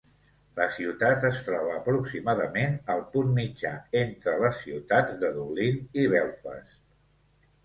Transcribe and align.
La 0.59 0.65
ciutat 0.75 1.25
es 1.27 1.41
troba 1.49 1.75
aproximadament 1.79 2.73
al 2.93 3.03
punt 3.17 3.29
mitjà 3.35 3.75
entre 4.01 4.35
les 4.45 4.57
ciutats 4.63 5.21
de 5.27 5.31
Dublín 5.37 5.79
i 6.03 6.09
Belfast. 6.17 6.75